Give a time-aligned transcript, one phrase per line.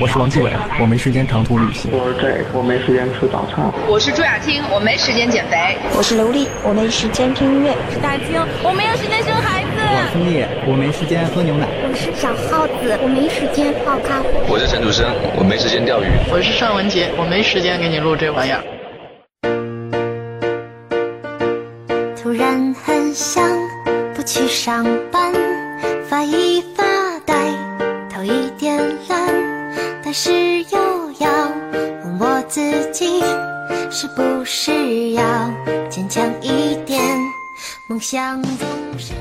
[0.00, 0.50] 我是王继伟，
[0.80, 1.90] 我没时间长途旅行。
[1.92, 3.70] 我是 J，我没时间吃早餐。
[3.86, 5.76] 我是朱雅青，我没时间减肥。
[5.94, 7.76] 我是刘丽，我没时间听音乐。
[7.76, 9.68] 我是大青，我没有时间生孩子。
[9.76, 11.68] 我是叶，我没时间喝牛奶。
[11.84, 14.28] 我是小耗子，我没时间泡咖啡。
[14.48, 15.04] 我是陈楚生，
[15.36, 16.06] 我没时间钓鱼。
[16.32, 18.64] 我是尚雯婕，我没时间给你录这玩意儿。
[24.62, 25.32] 上班，
[26.06, 26.84] 发一发
[27.20, 27.50] 呆，
[28.10, 28.76] 头一点
[29.08, 29.34] 蓝，
[30.04, 31.48] 但是又要
[32.04, 32.60] 问我自
[32.92, 33.22] 己，
[33.90, 35.22] 是不是要
[35.88, 37.02] 坚强一点？
[37.88, 38.68] 梦想总
[38.98, 39.14] 是。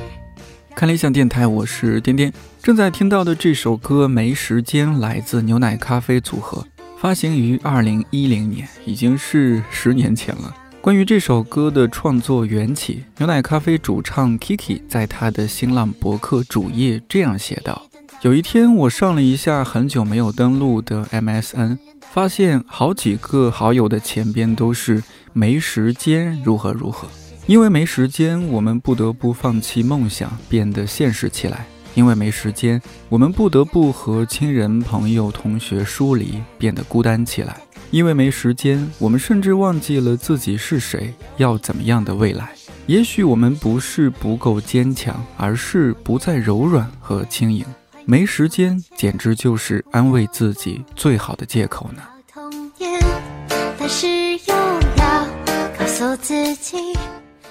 [0.75, 2.33] 看理想电台，我是颠颠。
[2.61, 10.53] 正在听到的这首歌《没时间》来自牛奶咖啡组合，发行于二零一零年，已经是十年前了。
[10.81, 17.85] 关于这首歌的创作缘起，牛奶咖啡主唱 Kiki 在他的新浪博客主页这样写道
[18.23, 21.77] ：“有一天，我上了一下很久没有登录的 MSN，
[22.09, 27.09] 发现好几个好友的前边都是没时间，如何如何。
[27.45, 31.57] 因为没时间，我们不得不放弃梦想，变得现实起来；
[31.93, 37.57] 因为没时间，我们不得不和亲人、朋友、同学疏离，变得孤单起来。”
[37.91, 42.51] 因为没时间，我们甚至忘记了自己是谁，要怎么样的未来。
[42.85, 47.65] 也许我们不是不够坚强，而是不再柔软和轻盈。
[48.05, 52.01] 没时间，简直就是安慰自己最好的借口呢。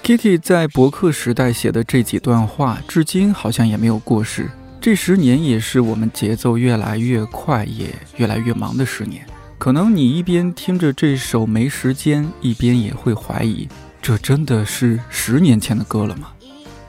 [0.03, 4.49] Kiki 在博客时代写的这几段话，至今好像也没有过时。
[4.81, 9.25] 这十年也是我们节奏越来越快，也越来越忙的十年。
[9.59, 13.67] 可能你一边听着这首《没时间》，一边也会怀疑，
[14.01, 16.29] 这真的是十年前的歌了吗？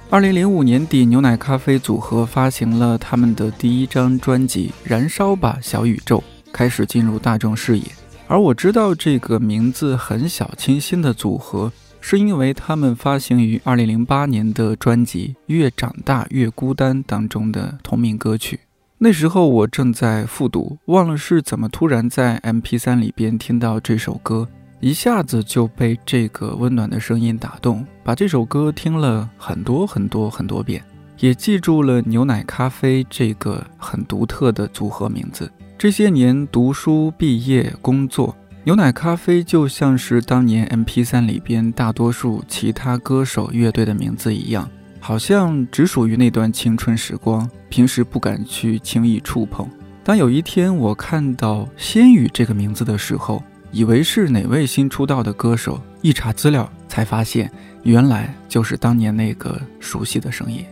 [0.08, 6.18] 二零零五年底，牛奶咖啡组合发行了他们的第一张专辑《燃烧吧小宇宙》，
[6.52, 7.84] 开始进入大众视野。
[8.28, 18.60] 而我知道这个名字很小清新的组合，是因为他们发行于二零零八年的专辑《越长大越孤单》当中的同名歌曲。
[19.02, 24.46] 那时候我正在复读，忘了是怎么突然在 MP3 里边听到这首歌，
[24.78, 30.84] 一下子就被这个温暖的声音打动，把这首歌听了很多很多很多遍，
[31.18, 35.50] 也记住了牛奶咖啡这个很独特的组合名字。
[35.78, 44.68] 这些年读书、毕业、工作，牛奶咖啡就像是当年 MP3 里边大多数其他歌手、乐队的名字一样。
[45.00, 49.68] 好像只属于那段青春时光，平时不敢去轻易触碰。
[50.04, 57.50] 当有一天我看到“仙羽”这个名字的时候，以为是哪位新出道的歌手，一查资料才发现，
[57.82, 60.64] 原来就是当年那个熟悉的声音。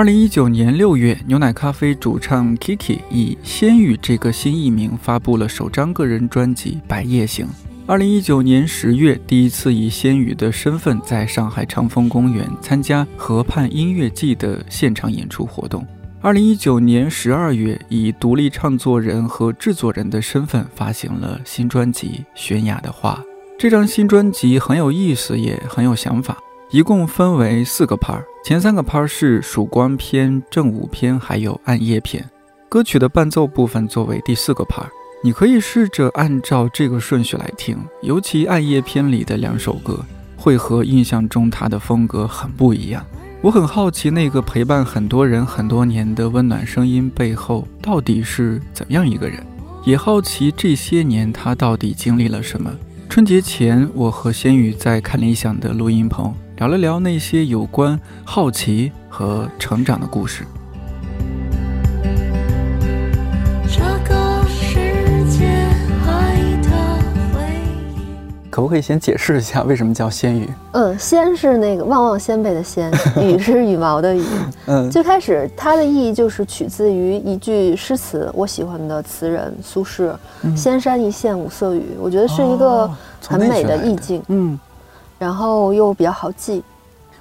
[0.00, 7.44] 二零一九年六月，牛奶咖啡主唱 Kiki 以“仙羽”这个新艺名发布了首张个人专辑《百叶行》。
[7.86, 15.86] 二零一九年十月，第一次以仙羽的身份在上海长风公园参加河畔音乐季的现场演出活动。
[16.22, 23.12] 二零一九年十二月，以独立唱作人和制作人的身份发行了新专辑《悬崖的花》。
[23.58, 26.38] 这张新专辑很有意思，也很有想法。
[26.72, 32.24] 一共分为四个 part，前三个 part 是曙光篇、正午篇，还有暗夜篇。
[32.68, 34.86] 歌曲的伴奏部分作为第四个 part，
[35.24, 37.76] 你可以试着按照这个顺序来听。
[38.02, 39.98] 尤其暗夜篇里的两首歌，
[40.36, 43.04] 会和印象中他的风格很不一样。
[43.42, 49.44] 我很好奇，那个陪伴很多人很多年的温暖声音背后，到底是怎样一个人？
[49.84, 52.70] 也好奇这些年他到底经历了什么。
[53.08, 56.32] 春节前，我和仙宇在看理想的录音棚。
[56.60, 60.44] 聊了聊那些有关好奇和成长的故事。
[68.50, 70.50] 可不可以先解释一下为什么叫仙羽？
[70.72, 72.92] 嗯，仙是那个旺旺仙贝的仙，
[73.24, 74.22] 羽是羽毛的羽。
[74.66, 80.14] 嗯，最开始它的意义就是取自于一句诗词，我喜欢的词人苏轼
[80.54, 82.90] “仙山一线五色雨”，我觉得是一个
[83.26, 84.22] 很美的意境。
[84.28, 84.60] 嗯。
[85.20, 86.64] 然后又比较好记，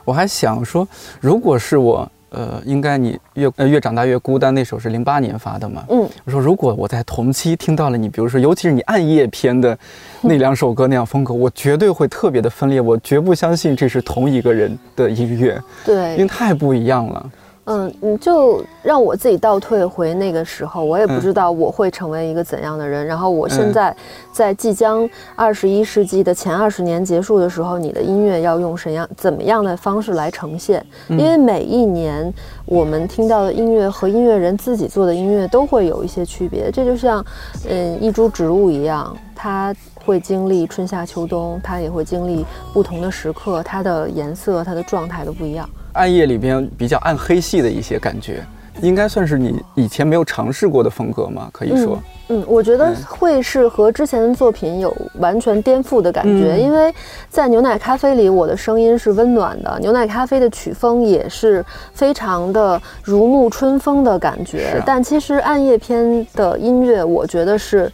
[0.03, 0.87] 我还想说，
[1.21, 2.11] 如果是我。
[2.31, 5.83] 呃，应该你越呃越长大越孤单那首是零八年发的嘛？
[5.89, 9.75] 嗯，我说如果我在同期听到了你，比如说尤其是你暗夜篇的
[10.21, 17.31] 那两首歌那样风格，我绝对会特别的分裂，我绝不相信这是同一个人的音乐，对，因为太不一样了。
[17.71, 23.05] 嗯，你就让我自己倒退回那个时候，我也不知道我会成为一个怎样的人。
[23.05, 23.95] 然后我现在
[24.33, 30.83] 在即将二十一世纪的前二十年结束的时候，你的音乐要用怎样怎么样的方式来呈现？
[31.09, 32.33] 因为每一年
[32.65, 36.71] 我们听到的音乐和音乐人自己做的音乐都会有一些区别。
[36.71, 37.23] 这就像
[37.69, 45.69] 嗯一株植物一样，它会经历春夏秋冬，它也会经历不同的时刻，它的颜色、它的状态都不一样。
[45.93, 48.43] 暗夜里边比较暗黑系的一些感觉，
[48.81, 51.49] 应该算是你以前没有尝试过的风格吗？
[51.51, 51.99] 可以说，
[52.29, 56.93] 嗯，我觉得会是和之前的作品有完全颠覆的感觉，因为
[57.27, 67.91] 在牛奶咖啡里，我的声音是温暖的，牛奶咖啡的曲风也是非常的如沐春风的感觉，但其实暗夜篇的音乐，我觉得是。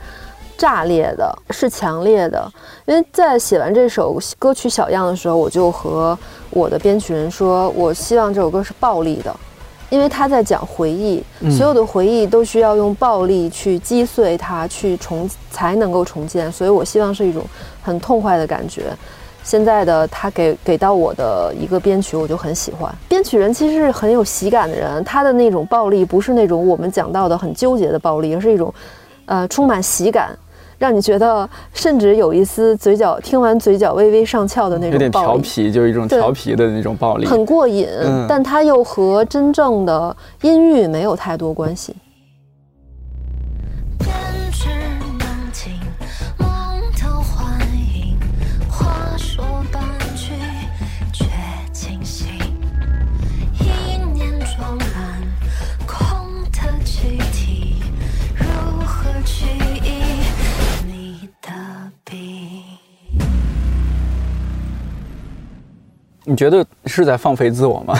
[0.58, 2.52] 炸裂的是强烈的，
[2.86, 6.18] 因为在写完这首歌曲小样的时候，我就和
[6.50, 9.36] 我的编曲人说，我希望这首歌是暴力的，
[9.90, 17.44] 因为他在讲回忆，所有的回忆都需要用暴力去击碎它，去重才能够重建，所以我希望是一种
[17.82, 18.84] 很痛快的感觉。
[19.44, 22.92] 现在的他给给到我的一个编曲，我就很喜欢。
[23.08, 28.74] 编曲人其实是很有喜感的人，他的那种暴力不是那种我们讲到的很纠结的暴力，而是一种，
[29.28, 30.36] 呃，充满喜感。
[30.78, 37.88] 让你觉得，甚至有一丝嘴角听完嘴角微微上翘的那种，有点调皮，就是一种调皮的那种暴力，很过瘾。
[38.28, 41.96] 但它又和真正的音域没有太多关系。
[66.26, 67.98] 你觉得是在放飞自我吗？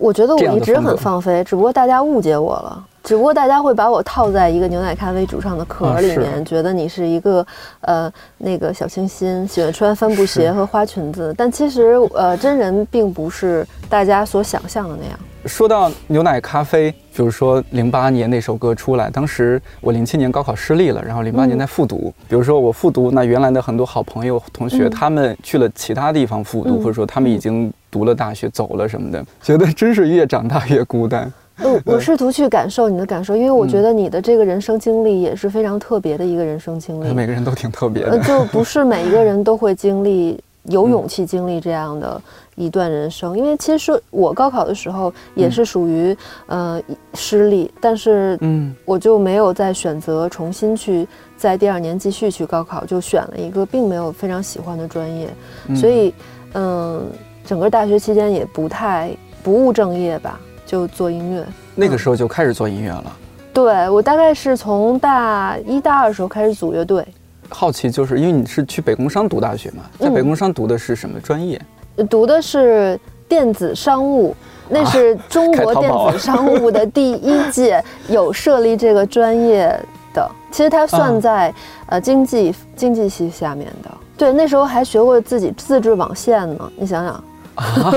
[0.00, 2.84] 我觉得我一直很放飞，只不过大家误解我了。
[3.04, 7.46] 只不过大家会把我套在一个牛奶咖啡主唱的壳里面，觉得你是一个
[7.80, 11.34] 呃那个小清新，喜欢穿帆布鞋和花裙子。
[11.38, 15.18] 但其实呃真人并不是大家所想象的那样。
[15.46, 22.14] 说到牛奶咖啡，比如说零八年那首歌出来，当时我零七年高考失利了，然后零八年在复读。
[22.28, 31.32] 比如说我复读，那原来的很多好朋友同学，他们去了其他地方复读，或者说他们已经读了大学走了什么的，觉得真是越长大越孤单。
[31.60, 37.10] 我我 试图去感受你的感受，因为我觉得你的这个人生经历也是非常特别的一个人生经历。
[37.12, 42.22] 每个人都挺特别的，就不是每一个人都会经历、有勇气经历这样的
[42.58, 43.38] 一段人生。
[43.38, 46.16] 因为其实我高考的时候也是属于
[46.46, 46.82] 呃
[47.14, 51.06] 失利，但是嗯，我就没有再选择重新去
[51.36, 55.28] 在第二年继续去高考，就选了一个并没有非常喜欢的专业，
[55.74, 56.12] 所以
[56.54, 57.06] 嗯，
[57.46, 59.10] 整个大学期间也不太
[59.42, 60.38] 不务正业吧。
[60.66, 63.16] 就做音乐，那个时候就开始做音乐了。
[63.54, 67.02] 对我大概是从大一大二的时候开始组乐队。
[67.48, 71.58] 好奇就是因为你是去北工商读大学嘛，在北工商读的是什么专业？
[72.04, 74.34] 读的是电子商务，
[74.68, 79.68] 那是中国电子商务的第一届有设立这个专业
[80.14, 80.30] 的。
[80.50, 81.52] 其实它算在
[81.86, 83.90] 呃经济经济系下面的。
[84.16, 87.24] 对，那时候还学过自己自制网线呢，你想想。
[87.58, 87.92] 啊，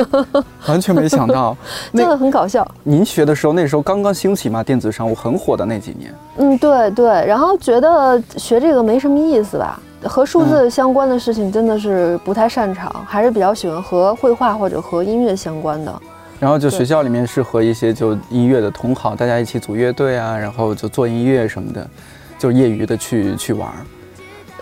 [0.67, 1.55] 完全没想到，
[1.93, 2.67] 真的很搞笑。
[2.81, 6.12] 您学的时候，那时候刚刚兴起嘛，电子商务很火的那几年。
[6.38, 7.05] 嗯，对对。
[7.05, 16.01] 然后觉得学这个没什么意思吧，和数字相关的事情真的是不太擅长，还是比较喜欢和绘画或者和音乐相关的。
[16.39, 21.88] 然后就学校里面是和一些就音乐的同好，大家一起组乐队啊，然后就做音乐什么的，
[22.39, 23.70] 就业余的去去玩。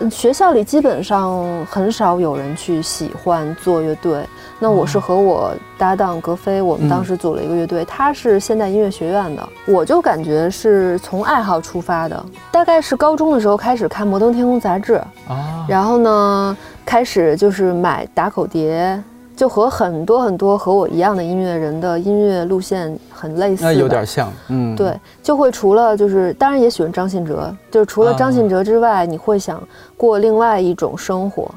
[0.08, 4.24] 学校里基本上很少有人去喜欢做乐队。
[4.58, 7.84] 那我是和我搭档格飞，我们当时组了一个乐队。
[7.84, 12.24] 他是现代音乐学院的，我就感觉是从爱好出发的。
[12.52, 14.94] 大概是高中的时候开始看《摩登天空》杂志
[15.26, 19.02] 啊，然后呢，开始就是买打口碟，
[19.40, 23.64] 就和很多很多和我一样的音乐人的音乐路线很类似。
[23.64, 29.66] 那有点像，嗯，对，就会除了就是当然也喜欢张信哲，就是除了张信哲之外，你会想
[29.96, 31.50] 过另外一种生活，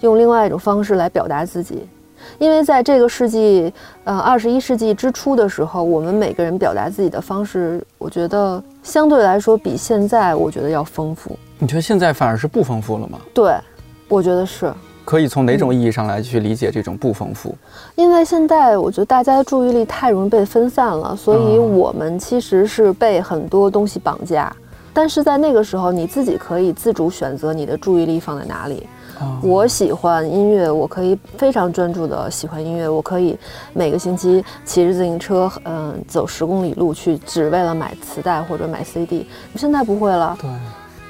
[0.00, 1.86] 用另外一种方式来表达自己。
[2.38, 11.38] 因为在这个世纪，呃，二十一世纪之初的时候，我们每个人表达自己的方式，我觉得相对来说比现在，我觉得要丰富。
[11.60, 13.20] 你觉得现在反而是不丰富了吗？
[13.32, 13.54] 对，
[14.08, 14.74] 我觉得是。
[15.08, 17.54] 可以从哪种意义上来去理解这种不丰富？
[17.94, 24.54] 因为现在我觉得大家的注意力太容易被分散了，所以我们其实是被很多东西绑架。
[24.92, 28.86] 但是在那个时候，你自己可以自主选择你的注意力放在哪里。
[29.40, 32.86] 我喜欢音乐，我可以非常专注的喜欢音乐。
[32.86, 33.34] 我可以
[33.72, 39.26] 每个星期骑着自行车，嗯，走十公里路去，只为了买磁带或者买 CD。
[39.56, 40.36] 现在不会了。
[40.38, 40.50] 对。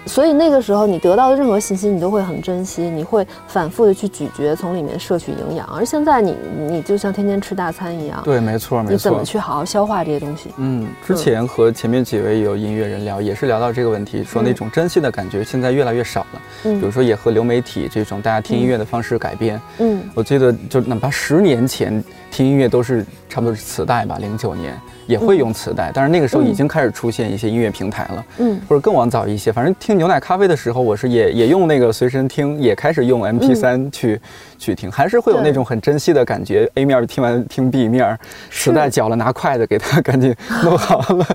[0.08, 5.66] 所以那个时候，你得到的任何信息，你都会很珍惜，你会反复的去咀嚼，从里面摄取营养。
[5.68, 8.92] 而现在，你你就像天天吃大餐一样，对，没错，没错。
[8.92, 10.50] 你怎么去好好消化这些东西？
[10.56, 16.42] 嗯，之前和前面几位有音乐人聊，也是聊到这个问题，说那种珍惜的感觉现在越来越少了。
[16.64, 19.60] 嗯，比如说也和流媒体这种大家听音乐的方式改变。
[19.78, 24.78] 嗯，我记得就哪怕十年前听音乐都是差不多是磁带吧，零九年。
[25.08, 29.50] 也会用磁带，但是那个时候已经开始出现一些音乐平台了，嗯，或者更往早一些。
[29.50, 34.20] 反正听牛奶咖啡的时候，我是也也用那个随身听，也开始用 M P 三去
[34.58, 36.70] 去听，还是会有那种很珍惜的感觉。
[36.74, 38.18] A 面听完听 B 面，
[38.50, 41.26] 磁带搅了拿筷子给它赶紧弄好了。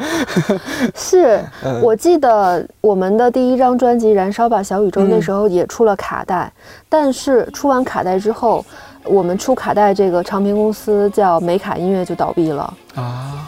[0.93, 1.39] 是
[1.81, 6.53] 我记得我们的第一张专辑《燃烧吧小宇宙》那时候也出了卡带，
[6.88, 8.63] 但是出完卡带之后。
[9.05, 13.45] 我们出卡带这个唱片公司叫美卡音乐就倒闭了啊，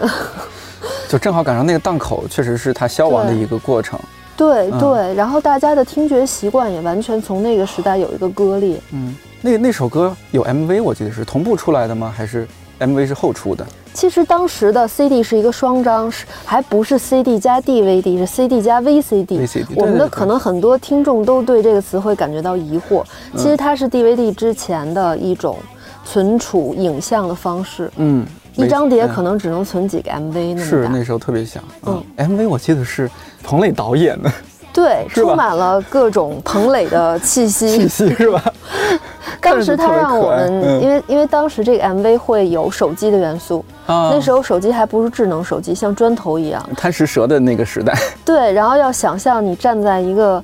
[1.09, 3.99] 就正好赶上那个档口，确实是它消亡的一个过程。
[4.37, 8.77] 对对，然后大家的听觉习惯也完全从那个时代有一个割裂。
[8.91, 12.13] 嗯，那那首歌有 MV，我记得是同步出来的吗？
[12.15, 12.45] 还是
[12.79, 13.65] MV 是后出的？
[13.95, 19.25] 其实当时的 CD 是一个双张，是还不是 CD 加 DVD，是 CD 加 VCD。
[19.25, 19.73] VCD。
[19.77, 23.03] 我们的可能很多听众都对这个词会感觉到疑惑。
[23.37, 25.57] 其实它是 DVD 之前的一种
[26.03, 27.89] 存储影像的方式。
[27.95, 28.25] 嗯。
[28.57, 31.63] 一张碟可能只能存几个 MV 那么是那时候特别想。
[31.85, 32.03] 嗯。
[32.17, 33.09] MV 我记得是
[33.43, 34.31] 彭磊导演的。
[34.75, 37.69] 对，充满了各种彭磊的气息。
[37.79, 38.43] 气息是吧？
[39.39, 47.93] 当时他让我们，因为因为当时这个 MV 会有手机的元素，那时候手机还不是智能手机，像砖头一样，贪食蛇的那个时代。
[48.25, 50.43] 对，然后要想象你站在一个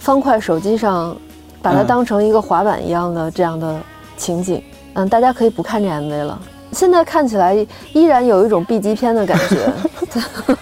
[0.00, 1.16] 方块手机上，
[1.62, 3.78] 把它当成一个滑板一样的这样的
[4.16, 4.60] 情景，
[4.94, 6.38] 嗯，大家可以不看这 MV 了。
[6.72, 7.54] 现在看起来
[7.92, 9.72] 依然有一种 B 级片的感觉。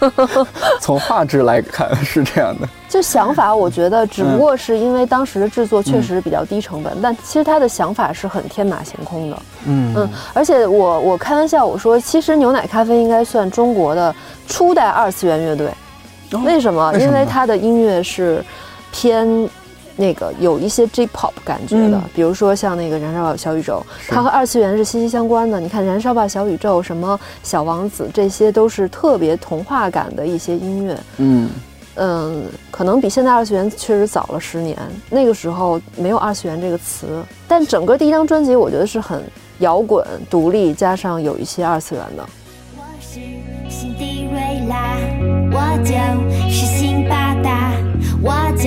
[0.81, 9.39] 从画质来看是这样的，就想法，我觉得只不过是因为当时的制作确实比较低成本，但其实他的想法是很天马行空的。
[9.67, 14.15] 嗯嗯，而且我我开玩笑我说，其实牛奶咖啡应该算中国的
[14.49, 15.71] 初代二次元乐队。
[16.45, 16.93] 为什么？
[16.99, 18.45] 因为他的音乐是
[18.91, 19.49] 偏。
[19.97, 25.59] 那个有一些 J-pop 感觉的，比如说像那个《燃烧吧小宇宙》，它和二次元是息息相关的。
[25.59, 30.99] 你看《燃烧吧小宇宙》，什么小王子，这些都是特别童话感的一些音乐。
[31.17, 31.49] 嗯
[31.99, 34.77] 嗯，可能比现在二次元确实早了十年。
[35.09, 39.23] 那个时候没有二次元这个词，但整个第一张专辑我觉得是很
[39.61, 42.27] 摇滚、独立，加上有一些二次元的。
[42.77, 43.19] 我是
[43.71, 44.95] 辛迪瑞拉，
[45.51, 45.95] 我就
[46.51, 47.73] 是辛巴达。
[48.29, 48.65] 我就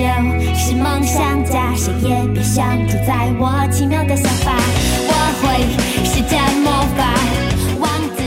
[0.54, 4.56] 是梦想家，谁也别想主宰我奇妙的想法。
[5.06, 5.12] 我
[5.42, 5.44] 会
[6.02, 7.12] 施展魔法，
[7.78, 8.22] 王子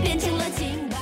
[0.00, 0.96] 变成了青蛙。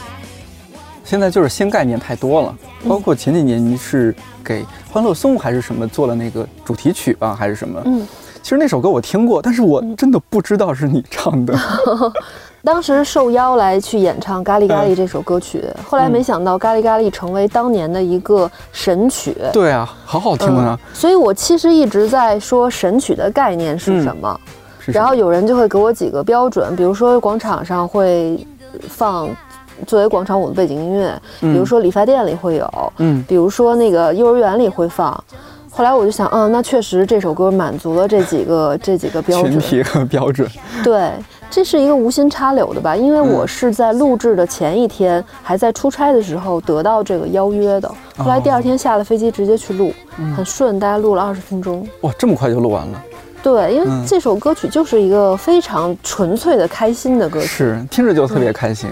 [1.05, 2.57] 现在就是新概念太多了，
[2.89, 7.83] 包括前几年你是给《欢乐颂》还是什么做了那个主题曲吧，还是什么？
[7.85, 8.09] 嗯，
[8.43, 11.55] 其实那首歌我听过，但是我真的不知道是你唱的。
[12.67, 19.37] 当时受邀来去演唱《咖喱咖喱》这首歌曲，后来没想到《咖喱咖喱》成为当年的一个神曲。
[19.53, 20.77] 对啊，好好听啊！
[20.93, 24.41] 所以我其实一直在说神曲的概念是什么，
[24.85, 28.45] 然后有人就会给我几个标准，比如说广场上会
[28.89, 29.29] 放
[29.87, 35.25] 作为广场舞的背景音乐，比如说理发店里会有，嗯，比如说那个幼儿园里会放。
[35.71, 39.53] 后来我就想，嗯，那确实这首歌满足了这几个这几个标准。
[39.53, 40.51] 群体和标准。
[40.83, 41.13] 对。
[41.51, 42.95] 这是一个无心插柳的吧？
[42.95, 47.89] 因为我是在录制的前一天，还在出差的时候得到这个邀约的。
[48.19, 49.93] 后来第二天下了飞机直接去录，
[50.37, 51.87] 很顺，大概录了二十分钟。
[52.03, 53.03] 哇，这么快就录完了？
[53.43, 58.91] 对，因为这首歌曲就是一个非常纯粹的开心的歌曲，是听着就特别开心。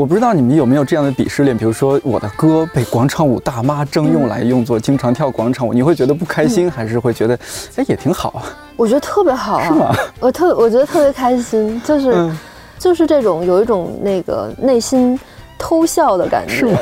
[0.00, 7.38] 我不知道你们有没有这样的鄙视链，比如说我的歌被广场舞大妈征用来用作经常跳广场舞，你会觉得不开心，还是会觉得
[7.76, 8.40] 哎也挺好啊？
[8.76, 9.68] 我觉得特别好啊！
[9.68, 9.94] 是吗？
[10.18, 12.32] 我特我觉得特别开心，就是
[12.78, 15.20] 就是这种有一种那个内心
[15.58, 16.74] 偷笑的感觉，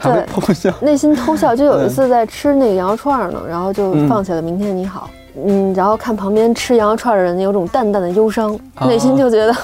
[0.00, 1.54] 对，偷笑，内心偷笑。
[1.54, 5.21] 就有一次在吃那个羊肉串呢，然后就放起了《明天你好》，嗯，
[5.74, 9.54] 然后看旁边吃羊肉串的人有种淡淡的忧伤，内心就觉得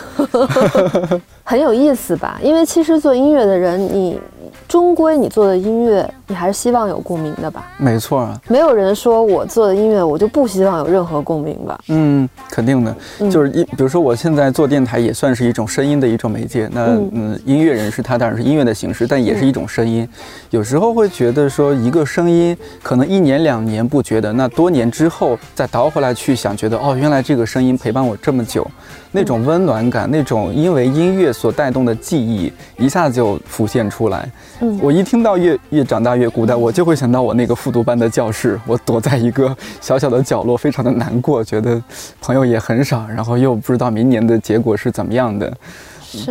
[1.44, 2.38] 很有意思吧。
[2.42, 4.20] 因为其实做音乐的人，你。
[4.66, 7.66] 终归你做的音乐，你还是希望有共鸣的吧？
[7.76, 11.78] 没错啊，没有人说我做的音乐，我就不希望有任何共鸣吧？
[11.88, 12.94] 嗯，肯定的，
[13.30, 16.68] 就是一，比如说我现在做电台，也算是一种声音的一种媒介。
[16.72, 20.08] 那嗯，音乐人是他当然是音乐的形式，但也是一种声音。
[20.50, 28.66] 有时候会觉得说，一个声音可能一年两年不觉得，那多年之后再倒回来去想，觉得哦，原来这个声音陪伴我这么久。
[29.10, 34.30] 那种温暖感，那种因为音乐所带动的记忆，一下就浮现出来。
[34.60, 41.82] 嗯，我一听到越越长大越孤单，我就会想到我那个复读班的教室，我躲在一个小小的角落，非常的难过，觉得
[42.20, 45.52] 朋友也很少，然后又不知道明年的结果是怎么样的。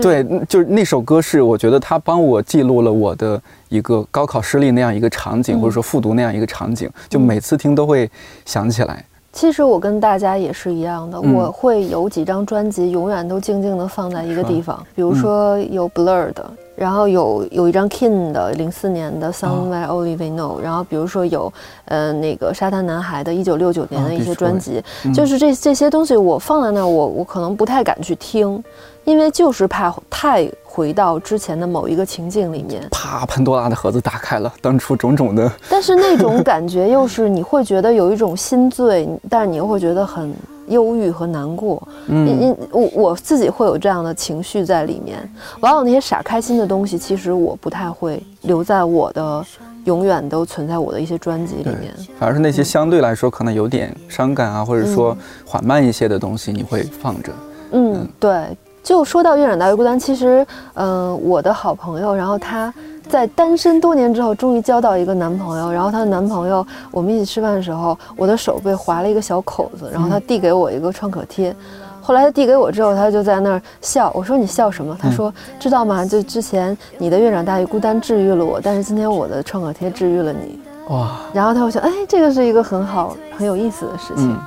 [0.02, 8.10] 对，就是那首歌是我觉得它帮我记录了我的一个高考失利那样一个场景，或者说复读那样一个场景，就每次听都会
[8.44, 9.06] 想起来。
[9.32, 21.52] 其实我跟大家也是一样的，我会有几张专辑永远都静静的放在一个地方，比如说有 Blur 的，然后有有一张 King 的零四年的 Somewhere Only We Know，然后比如说有
[21.86, 28.64] 呃那个沙滩男孩的一九六九年的一些专辑，就是这这些东西我放在那儿，我我可能不太敢去听。
[29.06, 35.50] 因为就是怕太回到之前的某一个情境里面，啪，潘多拉的盒子打开了，当初种种的。
[35.70, 40.36] 但是那种感觉又是你会觉得有一种心醉，但是你又会觉得很
[40.68, 41.88] 忧郁和难过。
[42.08, 45.18] 嗯，我我自己会有这样的情绪在里面。
[45.62, 49.46] 往往那些傻开心的东西，其实我不太会留在我的
[49.86, 51.94] 永远都存在我的一些专辑里面。
[52.20, 57.32] 反而是那些相对来说可能有点伤感啊，或者说缓慢一些的东西，你会放着。
[57.72, 58.46] 嗯，对。
[58.84, 62.74] 就说到越长大越孤单，其实，嗯，我的好朋友，然后她
[63.10, 71.56] 在单身多年之后，终于交到一个男朋友，然后她的男朋友，我们一起吃饭的时候，我的手被划了一个小口子，然后他递给我一个创可贴，
[72.02, 74.98] 后来他递给我之后，他就在那儿笑，我说你笑什么？
[75.02, 76.06] 他说知道吗？
[76.06, 81.18] 就之前你的院长大于孤单治愈了我，但是今天我的创可贴治愈了你，哇！
[81.34, 84.38] 然后他会想，哎，这个是一个很好很有意思的事情。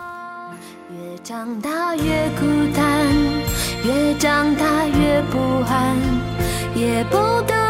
[0.90, 2.02] 越长大越
[2.38, 2.84] 孤单。
[3.82, 5.96] 越长大越不安，
[6.74, 7.69] 也不得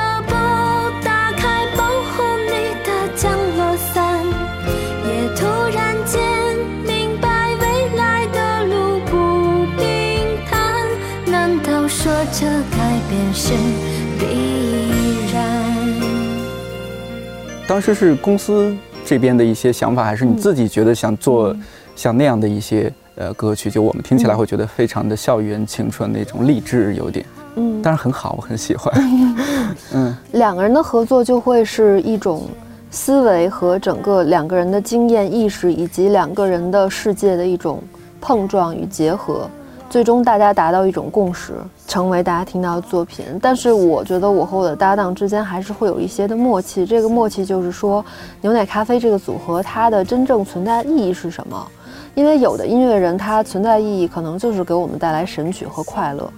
[17.71, 21.55] 当时是公司这边的一些想法，还是你自己觉得想做
[21.95, 23.71] 像那样的一些呃歌曲？
[23.71, 28.93] 就我们听起来会觉得非常的校园青春那种励志，有点，嗯，但是很好，我很喜欢。
[29.95, 32.43] 嗯，两个人的合作就会是一种
[32.89, 37.81] 思维和整个两个人的经验意识以及两个人的世界的一种
[38.19, 39.49] 碰撞与结合。
[39.91, 41.51] 最终大家达到一种共识，
[41.85, 43.25] 成为大家听到的作品。
[43.41, 46.85] 但是我觉得我和我的搭档之间还是会有一些的默契。
[46.85, 48.03] 这个默契就是说，
[48.39, 51.67] 牛奶咖啡这个组合它的真正存在意义是什么？
[52.15, 56.31] 因为有的音乐人他存在意义可能就是给我们带来神曲和快乐，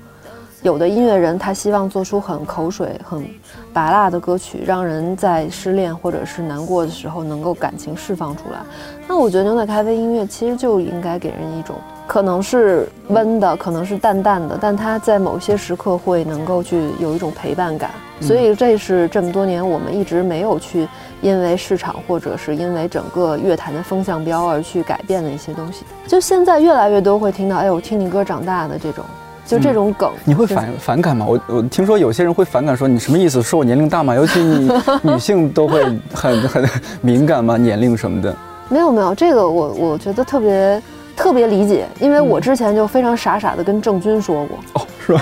[0.64, 3.24] 有的音乐人他希望做出很口水、很
[3.72, 8.62] 拔辣的歌曲，让人在失恋或者是难过的时候能够感情释放出来。
[9.08, 11.76] 那我觉得牛奶咖啡音乐其实就应该给人一种。
[12.06, 17.90] 可能是温的，可能是淡淡的，但它在某些时刻会能够去有一种陪伴感，
[18.22, 20.88] 所以这是这么多年我们一直没有去
[21.22, 25.86] 因为市场或者是因为整个乐坛的风向标而去改变的一些东西。
[26.06, 29.04] 就现在越来越多会听到，哎，我听你歌长大的这种，
[29.46, 31.26] 就这种梗，你会反反感吗？
[31.28, 33.42] 我我听说有些人会反感，说你什么意思？
[33.42, 34.14] 说我年龄大吗？
[34.14, 34.70] 尤其你
[35.02, 35.82] 女性都会
[36.14, 36.70] 很很
[37.02, 37.56] 敏感吗？
[37.58, 38.36] 年龄什么的？
[38.68, 40.82] 没有没有，这个我我觉得特别。
[41.16, 45.22] 特别理解，因为我之前就非常傻傻的跟郑钧说过，哦，是吧？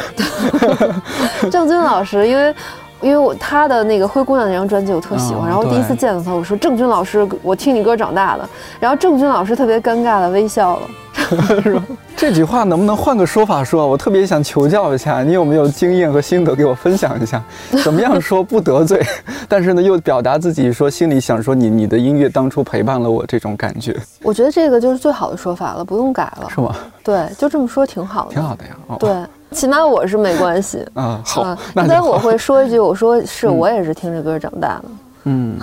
[1.51, 2.55] 郑钧老师，因为，
[3.01, 8.49] 因为我他的那个《灰姑娘》那张专辑我特喜欢，然后第一次见到他，我说郑钧老师，我听你歌长大的，
[8.79, 10.81] 然后郑钧老师特别尴尬的微笑了？
[12.15, 13.87] 这句话能不能换个说法说？
[13.87, 17.41] 我特别想求教一下，你有没有经验和心得给我分享一下？
[17.83, 19.03] 怎么样说不得罪，
[19.47, 23.95] 但是呢又表达自己说心里想说你你的音乐当初陪伴了我这种感觉？
[24.21, 26.75] 我觉得这个就是最好的说法了，不用改了，是吗？
[27.03, 28.71] 对，就这么说挺好的，挺好的呀。
[28.99, 31.21] 对，起码我是没关系 啊。
[31.25, 34.83] 好，一般我会说一句，我说是我也是听着歌长大的。
[35.23, 35.57] 嗯。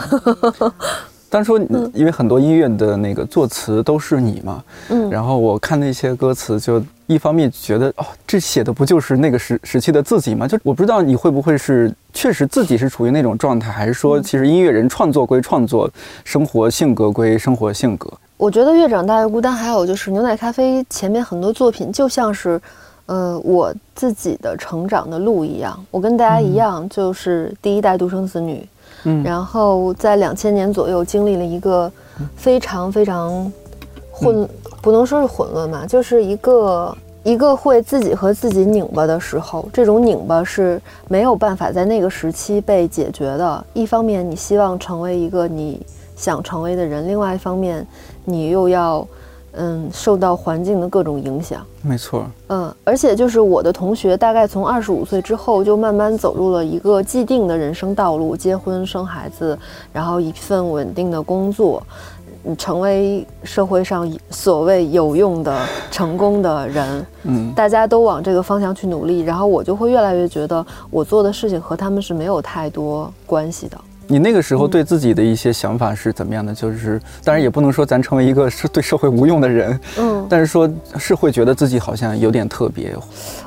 [1.31, 1.59] 单说，
[1.93, 10.49] 因为很多音乐的那个作词都是你嘛，嗯，然后我看那些歌词，就一方面觉得哦，这写的不就是那个时时期的自己吗？
[10.49, 15.91] 就我不知道你会不会是确实自己是处于那种状态，还是说其实音乐人创作归创作，
[16.25, 18.11] 生活性格归生活性格。
[18.37, 22.61] 我觉得越长大越孤单，还有就是牛奶咖啡前面很多作品就像是，
[23.07, 28.67] 呃，我自己的成长的路一样，我跟大家一样，就是第一代独生子女。
[29.05, 31.91] 嗯，然后在两千年左右经历了一个
[32.37, 33.53] 非常非常
[34.11, 34.49] 混，
[34.83, 43.65] 不能说是混乱吧，就是一个一个会自己和自己拧巴的时候，这种拧巴是没有办法在那个时期被解决的。
[43.75, 45.81] 一方面，你希望成为一个你
[46.17, 47.87] 想成为的人；，另外一方面，
[48.25, 49.07] 你又要。
[49.53, 52.27] 嗯，受到环境的各种影响，没错。
[52.49, 59.59] 嗯，而且就是我的同学，大概从二十五岁之后，就慢慢走入了一个既定的人生道路，结婚生孩子，
[59.93, 61.83] 然后一份稳定的工作，
[62.57, 65.59] 成为社会上所谓有用的、
[65.91, 67.07] 成功的人。
[67.25, 73.79] 嗯，大家都往这个方向去努力，然后我就会越来越觉得，我做的事情和他们是没有太多关系的。
[74.11, 76.55] 你那个时候对自己的一些想法是怎么样的？
[76.55, 82.95] 就是当然也不能说咱成为一个是对社会无用的人，嗯，但是说是会觉得自己好像有点特别。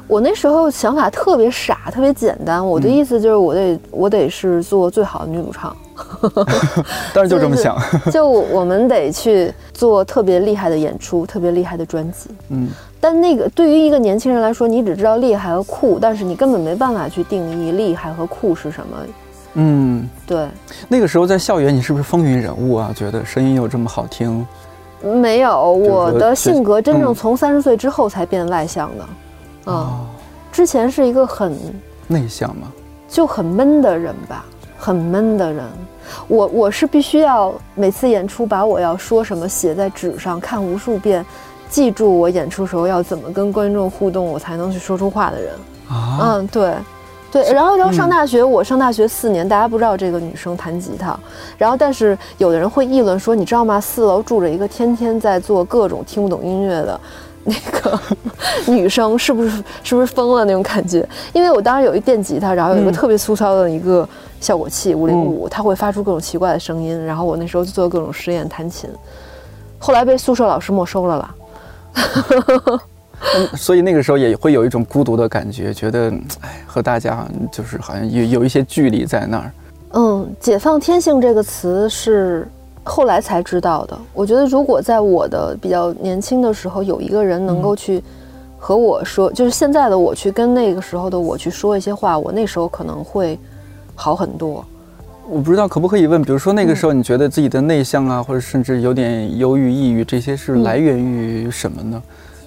[0.07, 2.65] 我那时候想法特别傻，特别简单。
[2.65, 5.75] 我的意思就是我得我得是做最好的女主唱，
[7.11, 7.75] 当然就这么想。
[8.11, 12.29] 就我们得去做特别厉害的演出，特别厉害的专辑。
[12.49, 12.69] 嗯，
[12.99, 18.97] 但那个对于一个年轻人来说，你只知道厉害和酷，但是你根本没办法去定义厉害和酷是什么。
[19.55, 20.47] 嗯，对，
[20.87, 22.93] 那个时候在校园，你是不是风云人物啊？
[22.95, 24.45] 觉得声音又这么好听？
[25.03, 29.71] 没有，我的性格真正从三十岁之后才变外向的。
[29.71, 30.05] 啊，
[30.51, 31.57] 之前是一个很
[32.07, 32.71] 内向吗？
[33.09, 34.45] 就很闷的人吧，
[34.77, 35.65] 很闷的人。
[36.27, 41.25] 我我是必须要每次演出把我要说什么写在纸上，看无数遍，
[41.69, 45.53] 记住我演出时候要怎么跟观众互动，我才能去说出话的人。
[45.89, 46.73] 啊，嗯，对。
[47.31, 51.17] 对，然后然后上大学，我上大学四年，大家不知道这个女生弹吉他，
[51.57, 53.79] 然后但是有的人会议论说，你知道吗？
[53.79, 56.99] 四楼住着一个天天在做各种听不懂音乐的
[57.45, 57.99] 那个
[58.67, 61.07] 女生，是不是是不是疯了那种感觉？
[61.31, 64.07] 因为我当时有一电吉他，然后有一个特别粗糙的一个
[64.41, 68.89] 效果器五零五，它会发出各种奇怪的声音，然后我那时候就做各种实验弹琴，
[69.79, 71.35] 后来被宿舍老师没收了啦。
[73.35, 79.51] 嗯， 所以那个时候也会有一种孤独的感觉，觉得哎，和大家就是好像有有一些距离在那儿。
[79.93, 82.47] 嗯，解放天性这个词是
[82.83, 83.97] 后来才知道的。
[84.13, 88.01] 我觉得如果在我的比较年轻的时候，有一个人能够去
[88.57, 93.37] 和我说，就是现在的我去跟那个时候的我去说一些话，我那时候可能会
[93.95, 94.65] 好很多。
[95.29, 102.01] 我不知道可不可以问，比如说那个时候你觉得自己的内向啊，或者甚至有点忧郁、抑郁，这些是来源于什么呢？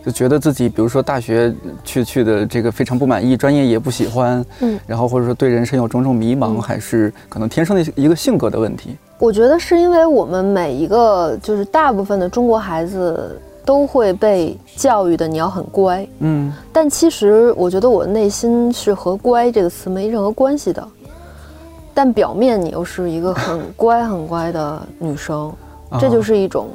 [0.04, 1.50] 就觉得自己，比如说大学
[1.82, 8.96] 去去的这个非常不满意，专业也不喜欢，嗯，然后或者说对人生有种种迷茫，还是可能天生的一个性格的问题。
[9.18, 20.86] 我觉得是因为我们每一个就是大部分的中国孩子都会被教育的你要很乖，嗯，但其实我觉得我内心是和“乖”这个词没任何关系的，
[21.94, 25.50] 但表面你又是一个很乖很乖的女生，
[25.98, 26.68] 这就是一种。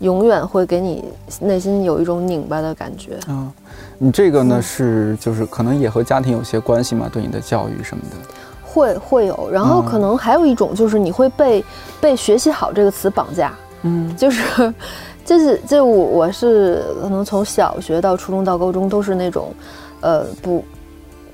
[0.00, 1.04] 永远会给你
[1.40, 3.50] 内心有一种拧巴的感觉嗯！
[3.98, 8.16] 你这个呢是就是可能也和家庭有些关系嘛，对你的教育什么的，
[8.64, 9.50] 会会有。
[9.52, 11.62] 然后可能还有一种就是你会被
[12.00, 14.74] 被“学习好”这个词绑架，嗯，就是
[15.22, 19.52] 就是就我我是可能从小学到初中到高中都是那种，
[20.00, 20.64] 呃不，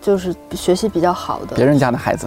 [0.03, 2.27] 就是学习比较好的别人家的孩子，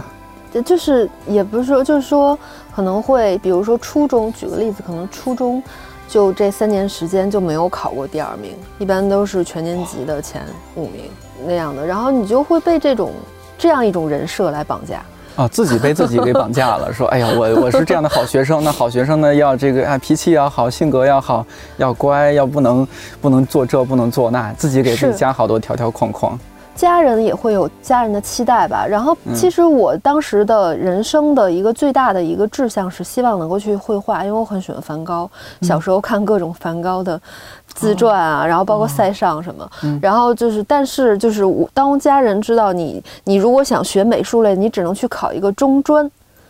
[0.53, 2.39] 就就是也不是说就是说
[2.73, 5.61] 可能会比如说初中举个例子，可能初中。
[6.09, 10.41] 就这三年时间就没有考过第二名，一般都是全年级的前
[10.75, 11.03] 五名
[11.45, 11.85] 那样的。
[11.85, 13.11] 然后你就会被这种
[13.59, 15.03] 这样一种人设来绑架
[15.35, 16.91] 啊，自己被自己给绑架了。
[16.91, 21.45] 说，哎呀，我 我是这样的好学生，那好学生呢要这个啊脾气要好，性格要好，
[21.77, 22.87] 要乖，要不能
[23.21, 26.37] 不能做这不能做那，自己给自己加好多条条框框。
[26.79, 28.87] 家人也会有家人的期待吧。
[28.87, 35.29] 然后，其实我当时的人生的一个最大的一个志向是希望能够去绘画，因为我很喜欢梵高。
[35.61, 37.19] 小时候看各种梵高的
[37.67, 39.69] 自传啊，然后包括塞尚什么。
[40.01, 46.09] 然后就是，但是就是我当家人知道你，你如果想学美术类，你只能去考一个中专。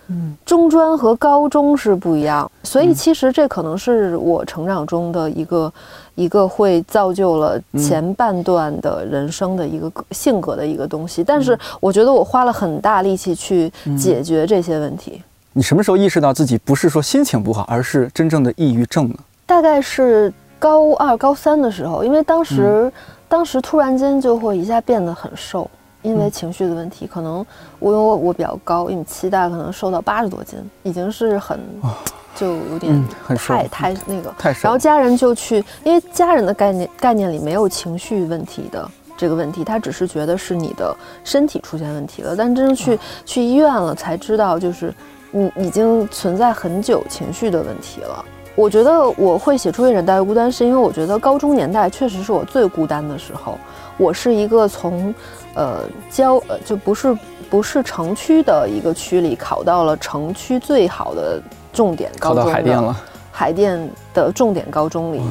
[0.09, 5.71] 嗯，中专和高中是不一样，所以其实这可能是我成长中的一个
[6.15, 11.23] 一个会造就了前半段的人生的一个性格的一个东西。
[11.23, 15.21] 但是我觉得我花了很大力气去解决这些问题。
[15.53, 19.15] 你什么时候意识到自己不是说心情不好，而是真正的抑郁症呢？
[19.45, 22.91] 大概是高二、高三的时候，因为当时
[23.27, 25.69] 当时突然间就会一下变得很瘦。
[26.01, 27.45] 因为情绪的问题，可能
[27.77, 31.59] 我因为我比较高，一米七大，可能瘦到八十多斤，已经是很，
[32.33, 34.33] 就有点太太那个。
[34.37, 42.33] 太然后家人就去，因为家人的概念概念里没有情绪问题的这个问题，他只是觉得是你的身体出现问题了。
[42.33, 44.93] 但真正去去医院了，才知道就是
[45.31, 48.23] 你已经存在很久情绪的问题了。
[48.55, 53.57] 我觉得我会写出《一人带孤单》，是因为我觉得高中年代确实是我最孤单的时候。
[53.97, 55.13] 我是一个从。
[55.59, 57.17] 呃，郊呃就不是
[57.49, 61.41] 不是城区的一个区里考到了城区最好的
[61.73, 62.95] 重点高中，考到海淀了。
[63.29, 65.21] 海淀的重点高中里，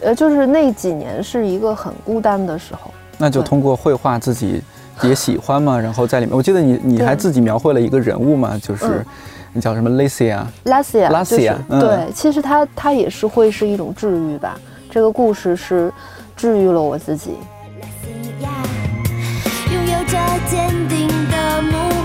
[0.00, 2.90] 呃，就是那几年是一个很孤单的时候。
[3.16, 4.60] 那就通过绘画自己
[5.02, 9.06] 也喜欢嘛，然后在里面，我记得你你还 自己描绘了一个人物嘛，就是
[9.52, 10.44] 你叫什么 Lacia。
[10.64, 11.54] Lacia，Lacia。
[11.68, 14.58] 对，其实它它也是会是一种治愈吧。
[14.90, 15.92] 这个故事是
[16.36, 17.36] 治愈了我自己。
[20.06, 20.16] 这
[20.48, 21.95] 坚定的目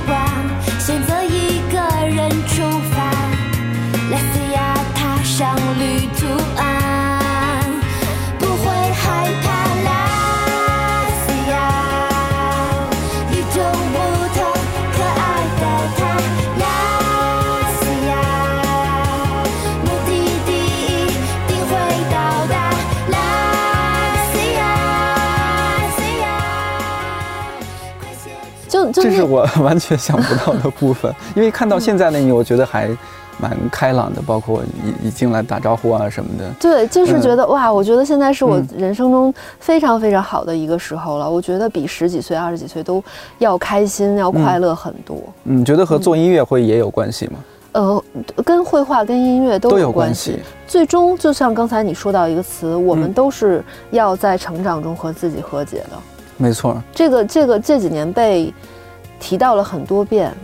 [29.02, 32.90] 这是我 完全想不到的部分，因为看到现在的你，我觉得还
[33.40, 34.62] 蛮开朗的，包括
[35.02, 36.50] 一一进来打招呼啊什么的。
[36.60, 41.30] 对，就是觉得哇，我觉得现在是我人生中非常非常好的一个时候了。
[41.30, 43.04] 我觉得比十几岁、二十几岁都
[43.40, 45.18] 要开心、要快乐很多。
[45.46, 47.34] 嗯，觉得和做音乐会也有关系吗？
[47.74, 48.04] 呃，
[48.44, 50.40] 跟绘画、跟音乐都有关系。
[50.68, 55.98] 最终，就像刚才你说到一个词，我们都是要在成长中和自己和解的。
[56.36, 58.54] 没错，这个这个这几年被
[59.22, 60.36] 提到了很多遍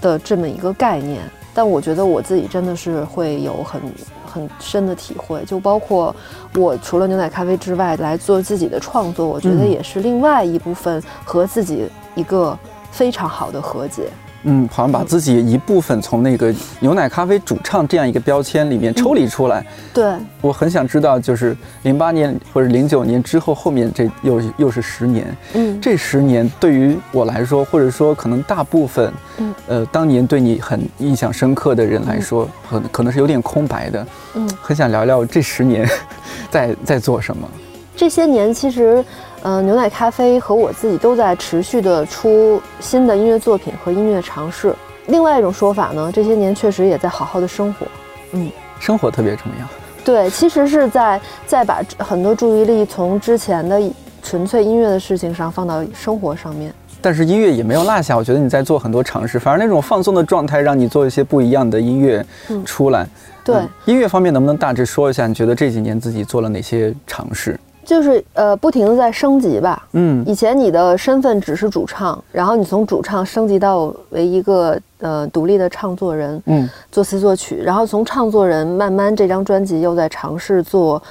[0.00, 1.20] 的这么一个概念，
[1.54, 3.80] 但我觉得我自己真的是会有很
[4.26, 6.16] 很深的体会，就包括
[6.56, 12.58] 我除了牛奶咖啡之外来做自己的创作，我觉得也是另外一部分和自己一个
[12.90, 14.08] 非常好的和解。
[14.08, 14.31] 嗯，
[14.70, 19.64] 好像把自己一部分从那个牛奶咖啡主唱这样一个标签里面抽离出来。
[19.94, 25.36] 对，我很想知道，就是零八年或者零九年之后，后面这又又是十年。
[25.54, 34.06] 嗯，这十年对于我来说，或者说可能大部分，嗯，呃，当年对你很印象深刻的人来说，可可能是有点空白的。
[34.34, 35.88] 嗯，很想聊聊这十年
[36.50, 37.48] 在在做什么。
[37.96, 39.04] 这些年其实。
[39.42, 44.74] 嗯，牛奶咖啡和我自己都在持续的出新的音乐作品和音乐尝试。
[45.06, 47.86] 另外一种说法呢，这些年确实也在好好的生活。
[48.32, 49.66] 嗯，生活特别重要。
[50.04, 53.80] 对，其实是在在把很多注意力从之前的
[54.22, 56.72] 纯粹音乐的事情上放到生活上面。
[57.00, 62.24] 但是音乐也没有落下，我觉得你在做很多尝试，反而那种放松的状态让你做一些不一样的音乐
[62.64, 63.04] 出来。
[63.44, 65.26] 对，音乐方面能不能大致说一下？
[65.26, 67.58] 你觉得这几年自己做了哪些尝试？
[67.92, 69.86] 就是呃，不停的在升级吧。
[69.92, 81.02] 嗯，以前你的身份只是主唱，然后你从主唱升级到为一个呃独立的唱作人，嗯，作词作曲，然后从唱作人慢慢这张专辑又在尝试做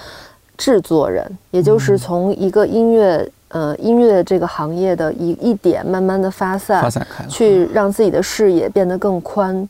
[0.57, 9.69] 制作人，也就是从一个音乐呃音乐这个行业的一一点慢慢的发散，发散开，去让自己的视野变得更宽，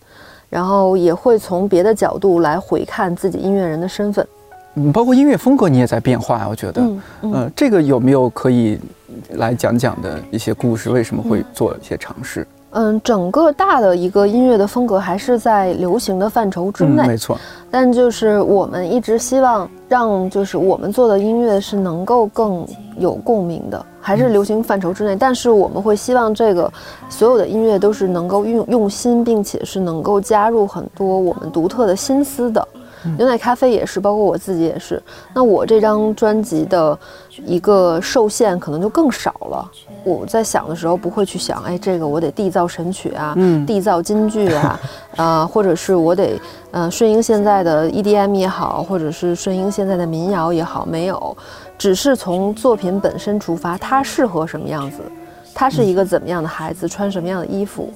[0.50, 4.26] 然后也会从别的角度来回看自己音乐人的身份。
[4.76, 6.82] 嗯，包括音乐风格你也在变化呀，我觉得，
[7.22, 8.80] 嗯，这个有没有可以
[9.32, 10.90] 来讲讲的一些故事？
[10.90, 12.48] 为什么会做一些尝试？
[12.74, 17.38] 嗯，整个大的一个音乐的风格还是在流行的范畴之内，没错。
[17.70, 22.66] 但就是我们一直希望让就是我们做的音乐是能够更
[22.98, 25.18] 有共鸣的，还是流行范畴之内。
[25.18, 26.72] 但是我们会希望这个
[27.10, 32.66] 所有的音乐都是能够用用心，并且是能够加入很多我们独特的心思的。
[33.18, 35.02] 牛奶咖啡也是，包括我自己也是。
[35.34, 36.98] 那我这张专辑的
[37.46, 39.72] 一个受限可能就更少了。
[40.04, 43.34] 我在想的时候不会去想，哎，这个我得缔造神曲啊，
[43.68, 44.80] 缔造金句啊，
[45.18, 46.40] 啊，或者是我得
[46.72, 51.38] 呃顺应现在的 EDM 也好，或者是顺应现在的民谣也好，没有，
[51.78, 54.98] 只是从作品本身出发，它适合什么样子。
[55.54, 56.88] 他是一个怎么样的孩子？
[56.88, 57.92] 穿什么样的衣服？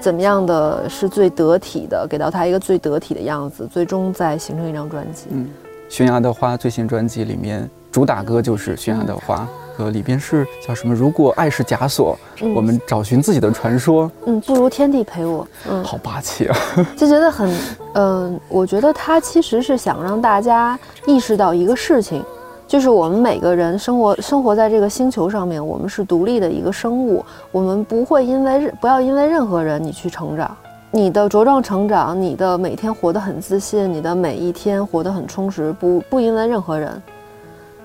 [0.00, 2.06] 怎么样的是最得体的？
[2.08, 5.26] 给到他一个最得体的样子，最终再形成一张专辑。
[5.30, 5.48] 嗯，
[5.88, 10.94] 悬崖的花最新专辑里面主打歌就是悬崖的花，歌里边是叫什么？
[10.94, 12.18] 如果爱是枷锁，
[12.54, 14.10] 我们找寻自己的传说。
[14.24, 15.46] 嗯，不如天地陪我。
[15.68, 16.56] 嗯，好霸气啊！
[16.96, 17.52] 就觉得很，
[17.94, 22.24] 嗯，我觉得他其实是想让大家意识到一个事情。
[22.70, 30.56] 就是我们每个人生活生活在这个星球上面，我们是独立的一个生物，我们不会因为不要因为任何人你去成长，
[30.92, 37.02] 你的茁壮成长，你的每天活得很自信，你的每一天活得很充实，不不因为任何人，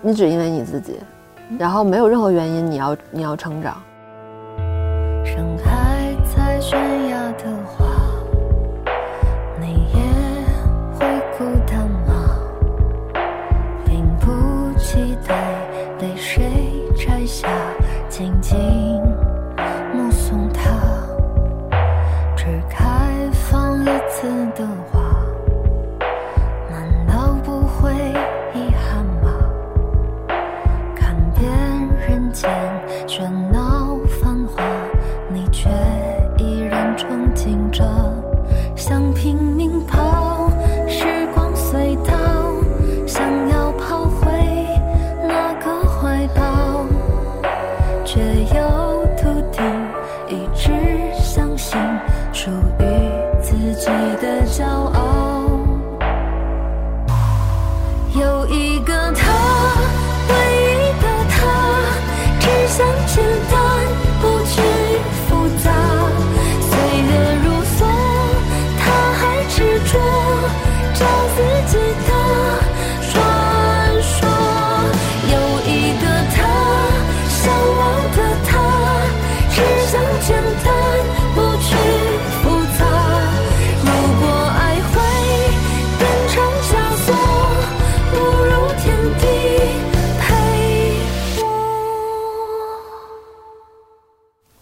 [0.01, 0.99] 你只因为你自己，
[1.57, 3.81] 然后没有任何原因你要你要成长。
[5.25, 5.94] 盛开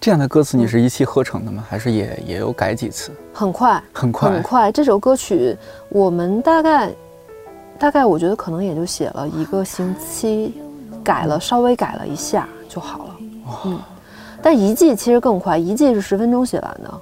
[0.04, 1.64] 这样的歌词你是一气呵成的吗？
[1.70, 3.10] 还是也也有改几次？
[3.34, 4.70] 很快，很快，很快。
[4.70, 6.92] 这首歌曲我们大概，
[7.80, 10.62] 大概我觉得可能也就写了一个星期，
[11.06, 13.16] 改了稍微改了一下就好了。
[13.64, 13.80] 嗯，
[14.42, 16.94] 但一季其实更快，一季是十分钟写完的，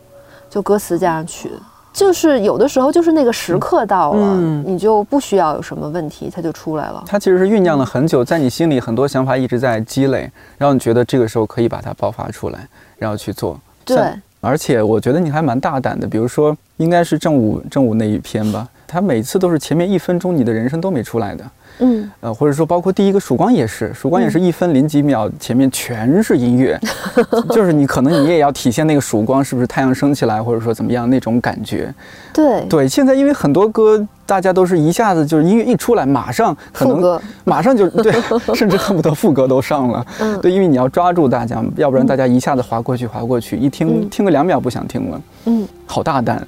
[0.47, 1.51] 就歌词加上曲。
[1.93, 7.04] 就是有的时候，就是那个时刻到了，你就不需要有什么问题，它就出来了。
[7.06, 13.60] 它其实是酝酿了很久，在你心里很多想法一直在积累，然后你觉得这个时候可以把它爆发出来，然后去做。
[13.84, 13.97] 对，
[14.39, 21.43] 而且我觉得你还蛮大胆的，比如说应该是正午正午那一篇吧，它每次都是前面一分钟你的人生都没出来的。
[21.82, 26.80] 嗯，呃，或者说包括第一个曙光也是，曙光也是一分零几秒，前面全是音乐，
[27.50, 31.94] 就是你可能你也要体现那个曙光是不是太阳升起来，或者说怎么样那种感觉。
[32.32, 38.13] 对对，现在因为很多歌大家都是一下子就是音乐一出来马上可能马上就对，
[38.54, 40.06] 甚至恨不得副歌都上了。
[40.20, 45.22] 嗯，对，因为你要抓住大家，要不然大家一下子划过去划过去，一听听个两秒不想听了。
[45.46, 46.46] 嗯，好大胆，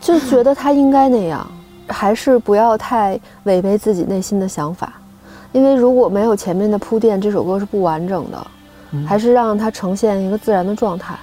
[0.00, 1.46] 就觉得他应该那样。
[1.92, 4.94] 还是不要太违背自己内心的想法，
[5.52, 8.46] 因为如果没有前面的铺垫，这首歌是不完整的。
[9.06, 11.14] 还是让它呈现一个自然的状态。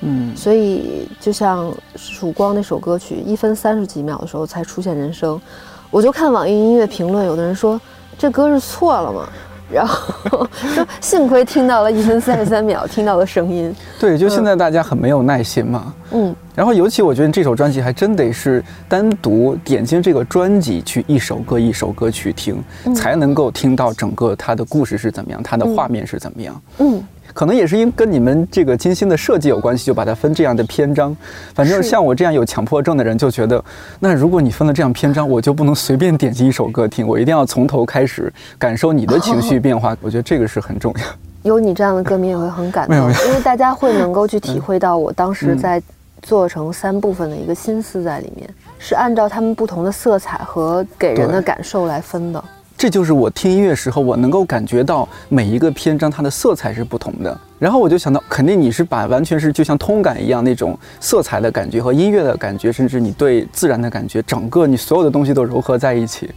[0.00, 5.40] 嗯，所以就像《曙光》那首歌曲，一分三十几秒的时候才出现人声，
[5.88, 7.80] 我就看网易音乐评论，有的人说
[8.18, 9.28] 这歌是错了吗？
[9.72, 13.74] 然后说幸亏听到了一分三十三秒，听到了声音。
[13.98, 15.94] 对，就现在大家很没有耐心嘛。
[16.12, 16.34] 嗯。
[16.54, 22.62] 然后尤其我觉得这首专辑还真得是单独点进这个专辑去一首歌一首歌去听，
[22.94, 26.62] 才能够听到整个它的故事是怎么样，它的画面是怎么样。
[26.78, 27.02] 嗯。
[27.32, 31.16] 可能也是因跟你们这个精心的设计有关系，就把它分这样的篇章。
[31.54, 33.62] 反正像我这样有强迫症的人就觉得，
[34.00, 39.96] 那如果你分了这样篇章，我就不能随便点击一首歌听，我一定要从头开始感受你的情绪变化。
[40.00, 41.04] 我觉得这个是很重要。
[41.42, 45.82] 有你这样的歌迷也会很感动，因为大家会能够去体会到我当时在
[46.22, 52.44] 做成三部分的一个心思在里面，是按照他们不同的色彩和给人的感受来分的。
[52.82, 57.40] 这就是我听音乐时候，我能够感觉到每一个篇章它的色彩是不同的。
[57.56, 66.28] 然后我就想到，肯定你是把完全是就像通感一样那种色彩的感觉和音乐的感觉，甚至你对自然的感觉，整个你所有的东西都糅合在一起。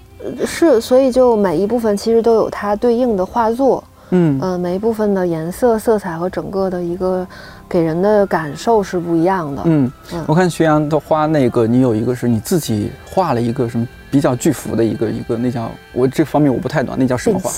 [0.45, 3.84] 是，所以就每一部分其实都有它对应的画作。
[4.11, 7.26] 嗯呃，每一部分的颜色、色彩和整个的一个
[7.67, 9.63] 给人的感受是不一样的。
[9.65, 9.91] 嗯，
[10.28, 17.51] 我看徐阳的花那个，你有一个是你自己画了一个什么比较巨幅的一个一个，那叫我这方面我不太懂，那叫什么画？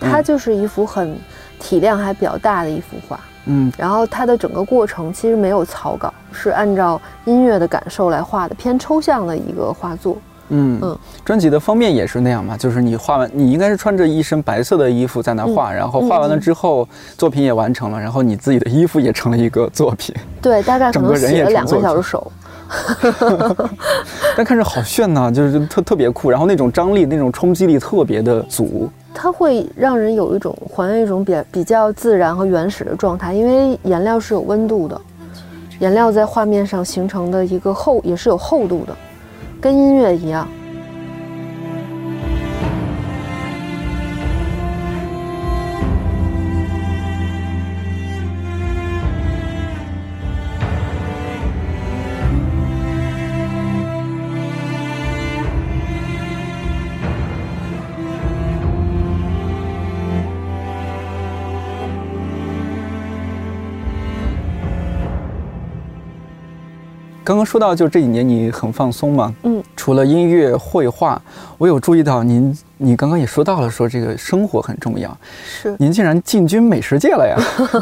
[0.00, 1.14] 它就是一幅很。
[1.60, 10.16] 体量还比较大的一幅画，嗯，然后它的整个过程其实没有草稿，是按照音乐的感受来画的，偏抽象的一个画作。
[10.50, 20.14] 嗯嗯，专辑的封面也是那样嘛，就是你画完，你应该是穿着一身白色的衣服在那画，然后画完了之后，作品也完成了，然后你自己的衣服也成了一个作品。
[20.40, 22.30] 对，大概可能写了两个小时手。
[24.36, 28.88] 但看着好炫呐，就是特特别酷，然后那种张力、那种冲击力特别的足。
[29.14, 35.00] 它会让人有一种还原一种比比较自然和原始的状态，因为颜料是有温度的，
[35.80, 38.94] 颜料在画面上形成的一个厚也是有厚度的，
[39.60, 40.46] 跟音乐一样。
[67.28, 71.20] 刚刚说到，就这几年你很放松嘛，嗯，除了音乐、绘画，
[71.58, 75.14] 我有注意到您，你刚刚也说到了，说这个生活很重要，
[75.46, 77.36] 是，您竟然进军美食界了呀？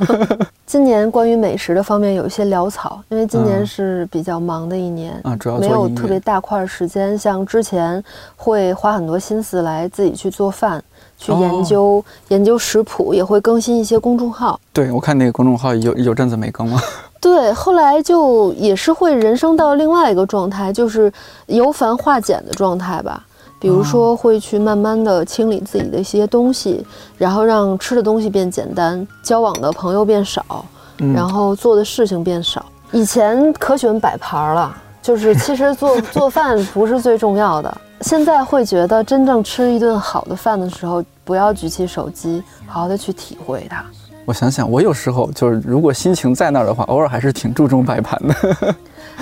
[0.67, 8.03] 今年关于美食的方面有一些潦草，因为今年是比较忙的一年啊，主要没有特别大块时间，像之前
[8.35, 10.83] 会花很多心思来自己去做饭。
[11.19, 14.61] 去研究研究食谱，也会更新一些公众号。
[14.71, 16.79] 对，我看那个公众号有有阵子没更了。
[17.27, 21.13] 对，后来就也是会人生到另外一个状态，就是
[21.47, 23.21] 由繁化简的状态吧。
[23.59, 26.87] 比如说，会去慢慢的清理自己的一些东西，
[27.19, 30.65] 然后让吃的东西变简单，交往的朋友变少，
[31.13, 32.65] 然后做的事情变少。
[32.93, 34.73] 以前可喜欢摆盘了，
[35.03, 37.77] 就是其实做 做饭不是最重要的。
[38.03, 43.85] 现在会觉得，真正吃一顿好的饭的时候，不要举起手机，好好的去体会它。
[44.27, 48.75] 我想想，我有时候就是，如果心情在那儿的话，偶尔还是挺注重摆盘的。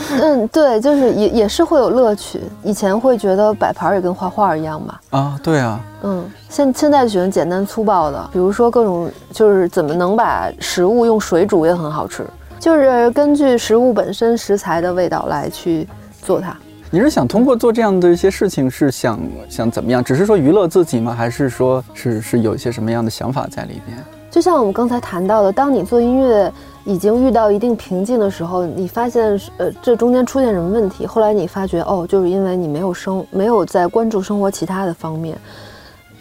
[0.18, 2.40] 嗯，对，就是也也是会有乐趣。
[2.62, 5.00] 以前会觉得摆盘也跟画画一样吧？
[5.10, 5.78] 啊，对啊。
[6.02, 12.26] 嗯，现现在喜欢简单粗暴的，比如说各种就是怎么能把食物用水煮也很好吃，
[12.58, 15.86] 就是根据食物本身食材的味道来去
[16.22, 16.56] 做它。
[16.90, 20.02] 你是想通过做这样的一些事情，是想想怎么样？
[20.02, 21.14] 只是说娱乐自己吗？
[21.14, 23.98] 还是说是是有一些什么样的想法在里边？
[24.34, 26.52] 就像我们刚才谈到的，当你做音乐
[26.84, 31.06] 已经遇到一定瓶颈的时候，你发现呃这中间出现什么问题？
[31.06, 35.38] 后来你发觉哦，就是因为你没有生没有在关注生活其他的方面。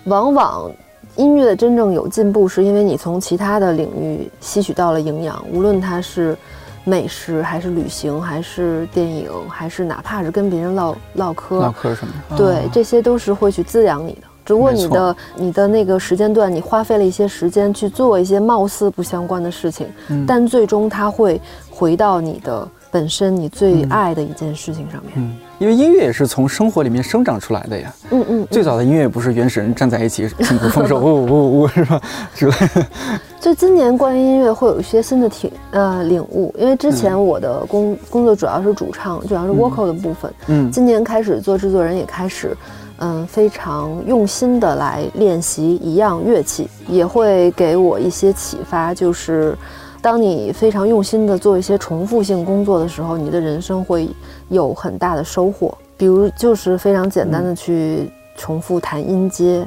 [0.04, 0.72] 往往
[1.16, 6.38] 音乐真正有进步，是因为你从其他的领域吸取到了营养，无论它是。
[6.86, 14.28] 美食还是旅行，还是电影，还是哪怕是跟别人唠唠嗑，唠嗑什么的，对，这些都是会去滋养你的。
[14.46, 19.88] 只不过你的你的那个时间段，你花费了一些时间去做一些貌似不相关的事情，
[20.28, 21.40] 但最终它会
[21.70, 22.68] 回到你的。
[22.94, 32.00] 本身你最爱的一件事情上面，嗯，因为音乐也是从生活里面生长出来的呀，嗯嗯，最早的音乐不是原始人站在一起听古风，说呜呜呜是吧？
[32.36, 32.86] 之类的。
[33.42, 42.56] 就今年关于音乐会有一些新的体呃领悟，因为之前我的工工作主要是主唱，主要是 vocal 的部分，嗯，今年开始做制作人，也开始
[43.04, 49.56] 嗯非常用心的来练习一样乐器，也会给我一些启发，就是。
[50.02, 54.10] 当你非常用心的做一些重复性工作的时候，你的人生会
[54.50, 55.74] 有很大的收获。
[55.96, 59.66] 比如，就是非常简单的去重复弹音阶，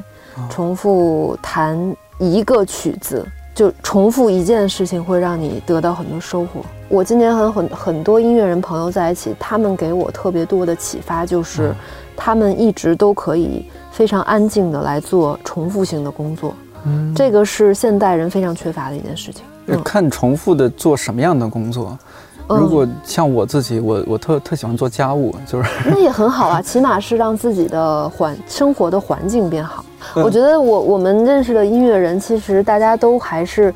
[0.51, 3.25] 重复弹一个曲子，
[3.57, 6.61] 就重复一件事情，会让你得到很多收获。
[6.91, 11.75] 我今年和很很多音乐人朋友在一起，他们给我特别多的启发，就是
[12.15, 16.55] 他们一直都可以非常安静的来做重复性的工作。
[16.85, 19.43] 嗯，这个是现代人非常缺乏的一件事情。
[19.83, 21.99] 看重复的做什么样的工作，
[22.47, 29.83] 如果像我自己，我我特特喜欢做家务，就是那也很好啊，起码是让自己的环生活的环境变好。
[30.23, 33.73] 我觉得我我们认识的音乐人，其实大家都还是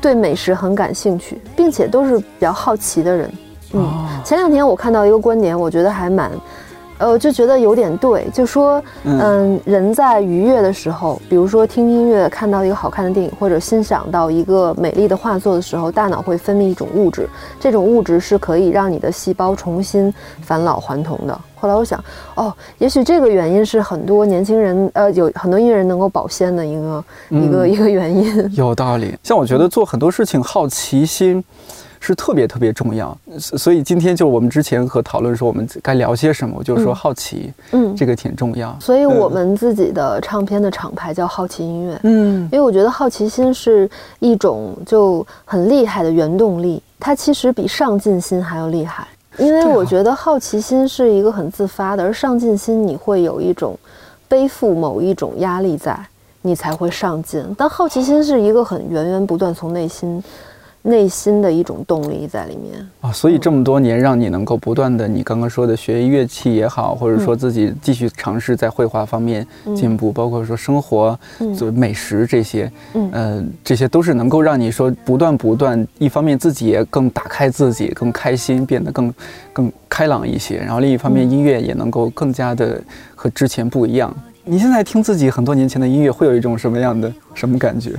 [0.00, 3.30] 对美食很感兴趣，并且都是比较好奇的人。
[3.72, 6.30] 嗯，前两天我看到一个观点，我觉得还蛮
[6.98, 21.40] 呃，就觉得有点对，就说，嗯，人在愉悦的时候，比如说听音乐、看到一个好看的电影，或者欣赏到一个美丽的画作的时候，大脑会分泌一种物质，这种物质是可以让你的细胞重新返老还童的。
[21.64, 21.98] 后来我想，
[22.34, 28.36] 哦，也许这个原因是很多年轻人，呃，有很多音乐人能够保鲜的一个一个一个原因。
[28.54, 31.42] 有道理，像我觉得做很多事情，好奇心。
[32.06, 38.76] 是特别特别重要，所以今天就我们之前和讨论说我们该聊些什么，我就说好奇，嗯，这个挺重要。
[38.78, 43.88] 所以我们自己的唱片的厂牌叫好奇音乐，嗯，因为我觉得好奇心是
[44.18, 49.08] 一种就很厉害的原动力，它其实比上进心还要厉害。
[49.38, 53.76] 因为我觉得好奇心是一个很自发的，而上进心你会有一种
[54.28, 55.98] 背负某一种压力在，
[56.42, 57.44] 你才会上进。
[57.58, 60.22] 但好奇心是一个很源源不断从内心。
[60.86, 62.74] 内心的一种动力在里面。
[63.00, 71.18] 啊，所以这么多年让你能够不断的，你刚刚说的学乐器也好，或者说自己继续尝试在绘画方面进步，包括说生活、
[71.56, 79.14] 做美食这些，嗯，这些都是能够让你说不断不断，一方面自己也更打开自己，更开心，变得更
[79.54, 82.78] 更开朗一些，然后另一方面音乐也能够更加的
[83.14, 84.14] 和之前不一样。
[84.44, 87.92] 你现在听自己很多年前的音乐，会有一种什么样的什么感觉？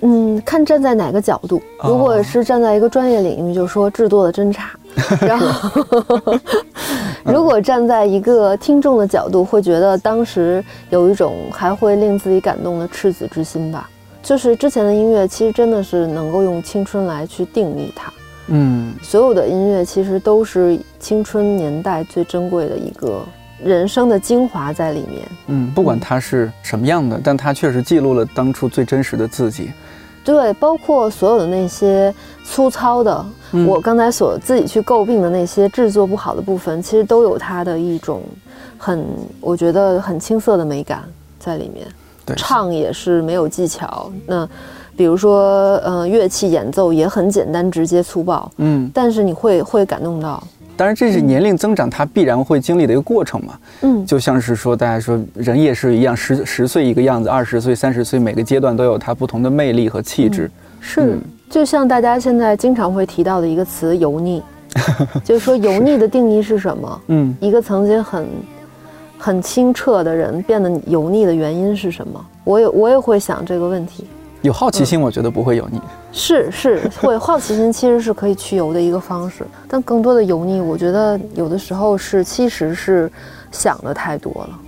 [0.00, 1.60] 嗯，看站在哪个角度。
[1.82, 4.70] 如果是站在一个专业领域，就说制作的真差。
[5.20, 6.38] 然后，
[7.24, 13.88] 如果站在一个听众的角度，会觉得当时有一种还会令自己感动的赤子之心吧。
[14.22, 18.12] 就是之前的音乐，其实真的是能够用青春来去定义它。
[18.48, 23.22] 嗯，所有的音乐其实都是青春年代最珍贵的一个
[23.62, 25.28] 人生的精华在里面。
[25.48, 29.70] 嗯，不管它是什么样的，但它确实记录了当初最真实的自己。
[30.26, 32.12] 对，包括所有的那些
[32.44, 33.24] 粗糙的，
[33.64, 38.22] 我刚才所自己去诟病的那些制作不好的部分，其实都有它的一种
[38.76, 39.06] 很，
[39.40, 41.04] 我觉得很青涩的美感
[41.38, 41.86] 在里面。
[42.24, 44.10] 对，唱也是没有技巧。
[44.26, 44.48] 那
[44.96, 48.50] 比如说，呃，乐器演奏也很简单、直接、粗暴。
[48.56, 50.42] 嗯，但是你会会感动到。
[50.76, 53.58] 当然，这是年龄增长，它必然会经历的一个过程嘛。
[53.80, 60.50] 嗯，就像是说，大家说人也是一样，十十岁一个样子，二十岁、三十岁，每个阶段都有它不同的魅力和气质。
[60.80, 61.18] 是，
[61.48, 64.42] 就像大家现在经常会提到的一个词“油腻”，
[65.24, 67.02] 就是说油腻的定义是什么？
[67.08, 68.26] 嗯，一个曾经很
[69.16, 72.24] 很清澈的人变得油腻的原因是什么？
[72.44, 74.06] 我也我也会想这个问题。
[74.42, 75.80] 有好奇心，我觉得不会油腻。
[76.12, 83.10] 是是，会好奇心其实是可以去油的一个方式，但更多的油腻，我觉得有的时候是其实是
[83.50, 84.58] 想的太多了，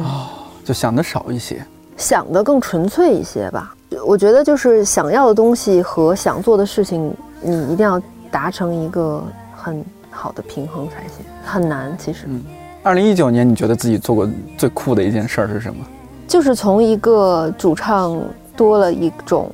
[0.00, 0.26] 哦，
[0.64, 1.64] 就想的少一些，
[1.96, 3.72] 想的更纯粹一些吧。
[4.04, 9.22] 我觉得就是想要的东西和想做的事情，你一定要达成一个
[9.54, 12.24] 很好的平衡才行，很难其实。
[12.26, 12.42] 嗯，
[12.82, 15.84] 二零一九年你觉得自己做过最酷的一件事儿是什么？
[16.26, 18.20] 就是从一个主唱。
[18.60, 19.50] 多了一种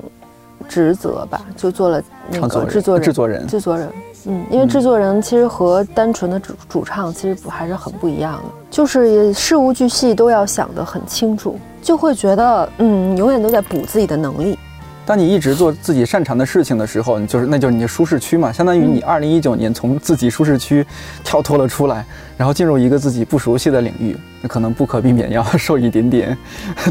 [0.68, 3.04] 职责吧，就做了那个制作人。
[3.04, 3.88] 制作人，制作人，
[4.26, 14.59] 嗯，因为制作人其实和单纯的主主唱其实不还是很不一样的，就是事无巨细都要想得很清楚，就会觉得嗯，永远都在补自己的能力。
[15.07, 20.84] 当你一直做自己擅长的事情的时候，你就是那就是你的舒适区嘛，相当于你二零一九年从自己舒适区
[21.22, 22.04] 跳脱了出来，
[22.36, 24.16] 然后进入一个自己不熟悉的领域。
[24.47, 26.36] 可能不可避免要受一点点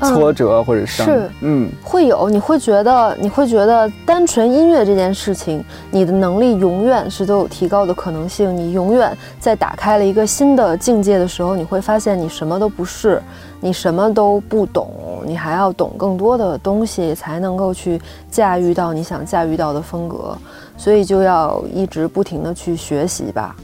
[0.02, 8.56] 挫折或者伤，是，嗯，会有，你会觉得，你会觉得，单纯音乐这件事情，你的能力永远是都有提高的可能性。
[8.56, 13.22] 你永远在打开了一个新的境界的时候，你会发现你什么都不是，
[13.60, 14.92] 你什么都不懂，
[15.26, 20.38] 你还要懂更多的东西，才能够去驾驭到你想驾驭到的风格。
[20.78, 23.56] 所以就要一直不停的去学习吧。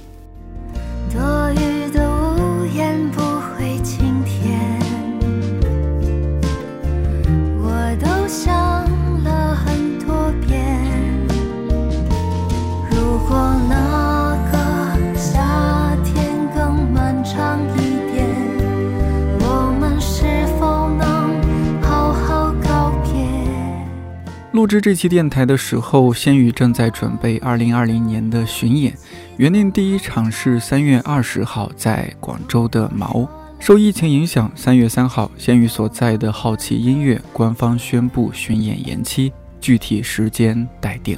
[24.52, 28.94] 录制这期电台的时候，仙宇正在准备二零二零年的巡演，
[29.38, 33.26] 原定第一场是三月二十号在广州的毛。
[33.60, 39.32] 受疫情影响，三月三号，仙宇所在的好奇音乐官方宣布巡演延期，
[39.62, 41.18] 具体时间待定。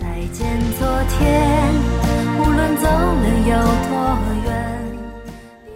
[0.00, 1.72] 再见昨天，
[2.40, 3.54] 无论走了有
[3.86, 4.98] 多远。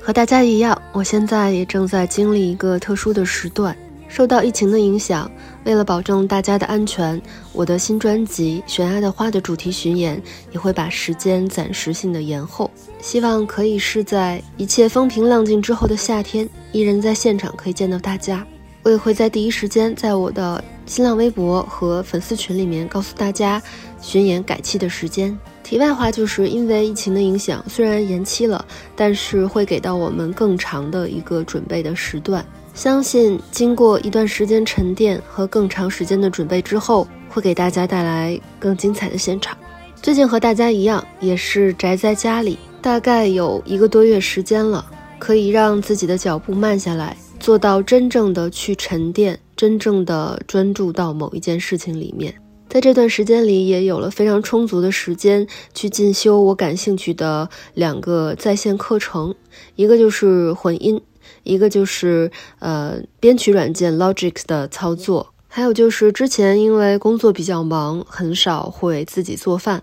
[0.03, 3.77] 和大家一样，我现在也正在经历一个特殊的时段。
[4.17, 5.31] 受到疫情的影响，
[5.65, 7.21] 为了保证大家的安全，
[7.53, 10.19] 我的新专辑《悬崖的花》的主题巡演
[10.53, 18.43] 也会把时间暂时性的延后，希望可以是在一切风平浪静之后的夏天，依然在现场可以见到大家。
[18.85, 23.63] 我也会在第一时间在我的新浪微博和粉丝群里面告诉大家
[24.01, 25.39] 巡演改期的时间。
[25.63, 28.65] 题外话，就是因为疫情的影响，虽然延期了，
[28.95, 32.43] 但是会给到我们更长的一个准备的时段。
[32.77, 39.57] 相信经过一段时间沉淀和更长时间的准备之后，会给大家带来更精彩的现场。
[40.03, 44.85] 最近和大家一样，也是宅在家里，大概有一个多月时间了，
[45.19, 52.35] 可以让自己的脚步慢下来，做到真正的去沉淀，真正的专注到某一件事情里面。
[52.69, 59.35] 在这段时间里，也有了非常充足的时间去进修我感兴趣的两个在线课程，
[59.77, 61.01] 一个就是混音。
[61.43, 69.83] 一个就是呃编曲软件 Logic 的操作，还有就是之前因为工作比较忙，很少会自己做饭。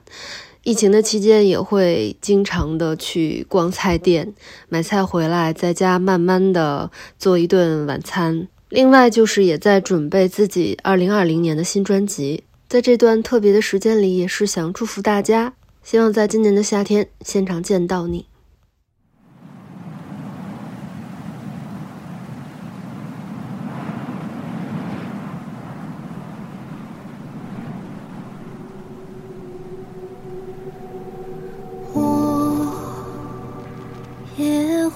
[0.64, 4.34] 疫情的期间也会经常的去逛菜店
[4.70, 6.90] 买菜回来，在家慢慢的
[7.20, 8.48] 做一顿晚餐。
[8.70, 12.46] 另外就是也在准备自己二零二零年的新专辑。
[12.70, 18.26] 在这段特别的时间里，也是想祝福大家，希望在今年的夏天现场见到你。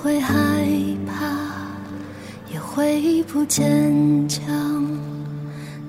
[0.02, 0.64] 会害
[1.08, 1.36] 怕，
[2.54, 4.46] 也会不坚强。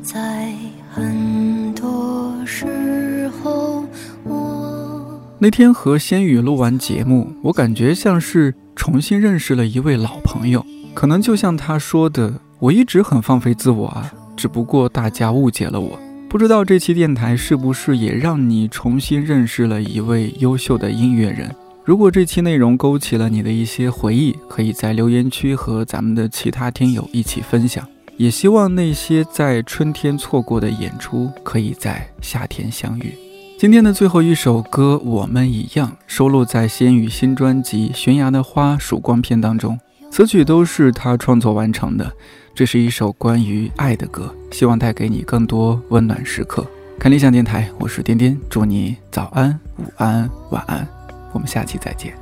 [0.03, 0.53] 在
[0.91, 3.85] 很多时候，
[4.25, 10.65] 我那天和仙宇录完节目，我感觉像是重新认识了一位老朋友。
[10.95, 15.99] 可能就像他说的，我一直很放飞自我啊，只不过大家误解了我。
[16.29, 21.55] 不知道这期电台是不是也让你重新认识了一位优秀的音乐人？
[21.89, 27.83] 如果这期内容勾起了你的一些回忆，可以在留言区和咱们的其他听友一起分享。
[28.19, 33.15] 也希望那些在春天错过的演出，可以在夏天相遇。
[33.59, 39.81] 今天的最后一首歌《我们一样》收录在仙羽新专辑《悬崖的花·曙光篇》当中，
[40.11, 42.13] 此曲都是他创作完成的。
[42.55, 46.67] 这是一首关于爱的歌，希望带给你更多温暖时刻。
[46.99, 50.87] 看理想电台，我是颠颠，祝你早安、午安、晚安。
[51.33, 52.15] 我们下期再见。